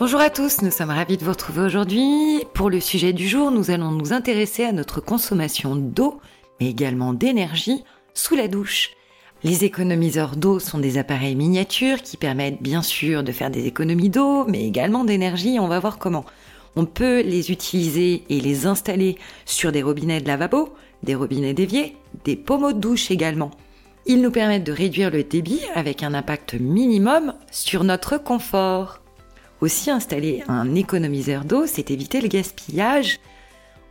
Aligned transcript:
Bonjour 0.00 0.20
à 0.22 0.30
tous, 0.30 0.62
nous 0.62 0.70
sommes 0.70 0.88
ravis 0.88 1.18
de 1.18 1.24
vous 1.24 1.32
retrouver 1.32 1.60
aujourd'hui. 1.60 2.42
Pour 2.54 2.70
le 2.70 2.80
sujet 2.80 3.12
du 3.12 3.28
jour, 3.28 3.50
nous 3.50 3.70
allons 3.70 3.90
nous 3.90 4.14
intéresser 4.14 4.64
à 4.64 4.72
notre 4.72 5.02
consommation 5.02 5.76
d'eau, 5.76 6.22
mais 6.58 6.70
également 6.70 7.12
d'énergie 7.12 7.84
sous 8.14 8.34
la 8.34 8.48
douche. 8.48 8.92
Les 9.44 9.66
économiseurs 9.66 10.36
d'eau 10.36 10.58
sont 10.58 10.78
des 10.78 10.96
appareils 10.96 11.36
miniatures 11.36 12.00
qui 12.00 12.16
permettent 12.16 12.62
bien 12.62 12.80
sûr 12.80 13.22
de 13.22 13.30
faire 13.30 13.50
des 13.50 13.66
économies 13.66 14.08
d'eau, 14.08 14.46
mais 14.46 14.66
également 14.66 15.04
d'énergie. 15.04 15.58
On 15.60 15.68
va 15.68 15.80
voir 15.80 15.98
comment. 15.98 16.24
On 16.76 16.86
peut 16.86 17.20
les 17.20 17.50
utiliser 17.50 18.24
et 18.30 18.40
les 18.40 18.64
installer 18.64 19.18
sur 19.44 19.70
des 19.70 19.82
robinets 19.82 20.22
de 20.22 20.28
lavabo, 20.28 20.72
des 21.02 21.14
robinets 21.14 21.52
d'évier, 21.52 21.94
des 22.24 22.36
pommeaux 22.36 22.72
de 22.72 22.80
douche 22.80 23.10
également. 23.10 23.50
Ils 24.06 24.22
nous 24.22 24.30
permettent 24.30 24.64
de 24.64 24.72
réduire 24.72 25.10
le 25.10 25.24
débit 25.24 25.60
avec 25.74 26.02
un 26.02 26.14
impact 26.14 26.54
minimum 26.54 27.34
sur 27.50 27.84
notre 27.84 28.16
confort. 28.16 29.00
Aussi, 29.60 29.90
installer 29.90 30.42
un 30.48 30.74
économiseur 30.74 31.44
d'eau, 31.44 31.66
c'est 31.66 31.90
éviter 31.90 32.20
le 32.20 32.28
gaspillage 32.28 33.18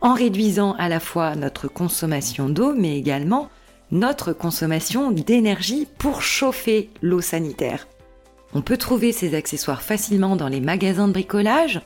en 0.00 0.14
réduisant 0.14 0.74
à 0.78 0.88
la 0.88 0.98
fois 0.98 1.36
notre 1.36 1.68
consommation 1.68 2.48
d'eau, 2.48 2.74
mais 2.74 2.98
également 2.98 3.50
notre 3.92 4.32
consommation 4.32 5.10
d'énergie 5.10 5.86
pour 5.98 6.22
chauffer 6.22 6.90
l'eau 7.02 7.20
sanitaire. 7.20 7.86
On 8.54 8.62
peut 8.62 8.76
trouver 8.76 9.12
ces 9.12 9.34
accessoires 9.34 9.82
facilement 9.82 10.36
dans 10.36 10.48
les 10.48 10.60
magasins 10.60 11.08
de 11.08 11.12
bricolage. 11.12 11.80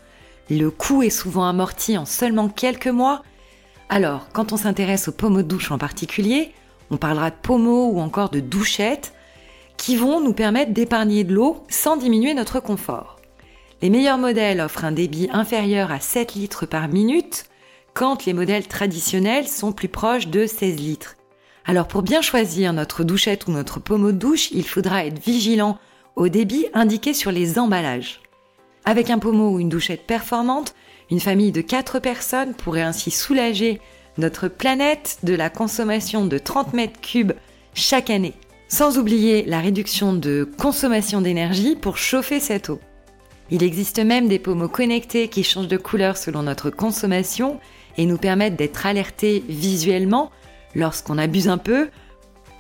Le 0.49 0.71
coût 0.71 1.03
est 1.03 1.11
souvent 1.11 1.47
amorti 1.47 1.99
en 1.99 2.07
seulement 2.07 2.49
quelques 2.49 2.87
mois. 2.87 3.23
Alors, 3.89 4.29
quand 4.33 4.53
on 4.53 4.57
s'intéresse 4.57 5.09
aux 5.09 5.13
pommeaux 5.13 5.43
de 5.43 5.49
douche 5.49 5.71
en 5.71 5.79
particulier, 5.79 6.53
on 6.91 6.97
parlera 6.97 7.31
de 7.31 7.37
pommeaux 7.41 7.91
ou 7.91 8.01
encore 8.01 8.31
de 8.31 8.41
douchettes 8.41 9.13
qui 9.77 9.97
vont 9.97 10.21
nous 10.21 10.33
permettre 10.33 10.73
d'épargner 10.73 11.25
de 11.25 11.35
l'eau 11.35 11.65
sans 11.69 11.97
diminuer 11.97 12.33
notre 12.33 12.61
confort. 12.61 13.14
Les 13.85 13.91
meilleurs 13.91 14.17
modèles 14.17 14.63
offrent 14.63 14.87
un 14.87 14.93
débit 14.93 15.29
inférieur 15.31 15.93
à 15.93 16.01
7 16.01 16.37
litres 16.37 16.65
par 16.65 16.89
minute, 16.89 17.45
quand 17.93 18.25
les 18.25 18.33
modèles 18.33 18.67
traditionnels 18.67 19.47
sont 19.47 19.73
plus 19.73 19.89
proches 19.89 20.29
de 20.29 20.47
16 20.47 20.77
litres. 20.77 21.17
Alors 21.67 21.87
pour 21.87 22.01
bien 22.01 22.23
choisir 22.23 22.73
notre 22.73 23.05
douchette 23.05 23.47
ou 23.47 23.51
notre 23.51 23.81
pommeau 23.81 24.11
de 24.11 24.17
douche, 24.17 24.51
il 24.53 24.67
faudra 24.67 25.05
être 25.05 25.23
vigilant 25.23 25.77
au 26.17 26.29
débit 26.29 26.65
indiqué 26.73 27.13
sur 27.13 27.31
les 27.31 27.59
emballages. 27.59 28.23
Avec 28.87 29.11
un 29.11 29.19
pommeau 29.19 29.51
ou 29.51 29.61
une 29.61 29.69
douchette 29.69 30.07
performante, 30.07 30.75
une 31.11 31.21
famille 31.21 31.53
de 31.53 31.61
4 31.61 31.99
personnes 31.99 32.55
pourrait 32.55 32.81
ainsi 32.81 33.11
soulager 33.11 33.83
notre 34.17 34.49
planète 34.49 35.19
de 35.25 35.35
la 35.35 35.51
consommation 35.51 36.25
de 36.25 36.39
30 36.39 36.73
mètres 36.73 37.03
cubes 37.03 37.35
chaque 37.75 38.09
année. 38.09 38.33
Sans 38.67 38.97
oublier 38.97 39.45
la 39.45 39.61
réduction 39.61 40.15
de 40.15 40.49
consommation 40.57 41.21
d'énergie 41.21 41.77
pour 41.77 41.99
chauffer 41.99 42.41
cette 42.41 42.71
eau. 42.71 42.81
Il 43.51 43.63
existe 43.63 43.99
même 43.99 44.29
des 44.29 44.39
pommeaux 44.39 44.69
connectés 44.69 45.29
qui 45.29 45.45
changent 45.45 45.69
de 45.69 45.77
couleur 45.77 46.17
selon 46.17 46.43
notre 46.43 46.71
consommation 46.71 47.61
et 47.97 48.07
nous 48.07 48.17
permettent 48.17 48.57
d'être 48.57 48.87
alertés 48.87 49.45
visuellement 49.49 50.31
lorsqu'on 50.75 51.19
abuse 51.19 51.49
un 51.49 51.59
peu. 51.59 51.89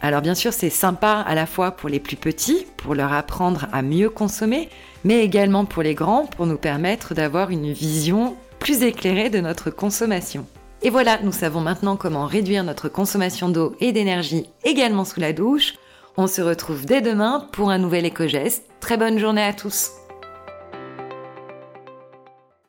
Alors 0.02 0.20
bien 0.20 0.34
sûr, 0.34 0.52
c'est 0.52 0.70
sympa 0.70 1.24
à 1.27 1.34
la 1.34 1.46
fois 1.46 1.70
pour 1.70 1.88
les 1.88 2.00
plus 2.00 2.16
petits, 2.16 2.66
pour 2.77 2.94
leur 2.94 3.12
apprendre 3.12 3.66
à 3.72 3.80
mieux 3.80 4.10
consommer, 4.10 4.68
mais 5.02 5.24
également 5.24 5.64
pour 5.64 5.82
les 5.82 5.94
grands, 5.94 6.27
pour 6.27 6.46
nous 6.46 6.58
permettre 6.58 7.14
d'avoir 7.14 7.50
une 7.50 7.72
vision 7.72 8.36
plus 8.58 8.82
éclairée 8.82 9.30
de 9.30 9.40
notre 9.40 9.70
consommation. 9.70 10.46
Et 10.82 10.90
voilà, 10.90 11.18
nous 11.22 11.32
savons 11.32 11.60
maintenant 11.60 11.96
comment 11.96 12.27
réduire 12.27 12.62
notre 12.62 12.90
consommation 12.90 13.48
d'eau 13.48 13.74
et 13.80 13.92
d'énergie 13.92 14.46
également 14.64 15.06
sous 15.06 15.20
la 15.20 15.32
douche. 15.32 15.74
On 16.18 16.27
se 16.27 16.42
retrouve 16.42 16.84
dès 16.84 17.00
demain 17.00 17.48
pour 17.52 17.70
un 17.70 17.78
nouvel 17.78 18.05
éco-geste. 18.05 18.64
Très 18.80 18.98
bonne 18.98 19.18
journée 19.18 19.42
à 19.42 19.55
tous 19.55 19.92